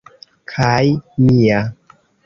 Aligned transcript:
kaj 0.53 0.81
mia 1.27 1.59